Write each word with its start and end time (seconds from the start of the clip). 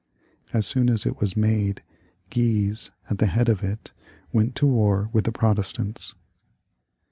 As 0.51 0.65
soon 0.65 0.89
as 0.89 1.05
it 1.05 1.19
was 1.21 1.37
made, 1.37 1.83
Guise, 2.31 2.89
at 3.11 3.19
the 3.19 3.27
head 3.27 3.47
of 3.49 3.61
it, 3.63 3.91
went 4.33 4.55
to 4.55 4.65
war 4.65 5.11
with 5.13 5.25
the 5.25 5.31
Protestants. 5.31 6.15